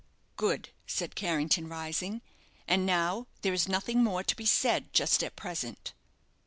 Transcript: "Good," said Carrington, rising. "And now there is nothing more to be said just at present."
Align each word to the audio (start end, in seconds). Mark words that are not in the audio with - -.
"Good," 0.35 0.69
said 0.87 1.13
Carrington, 1.13 1.67
rising. 1.67 2.23
"And 2.67 2.87
now 2.87 3.27
there 3.43 3.53
is 3.53 3.67
nothing 3.69 4.03
more 4.03 4.23
to 4.23 4.35
be 4.35 4.47
said 4.47 4.91
just 4.93 5.23
at 5.23 5.35
present." 5.35 5.93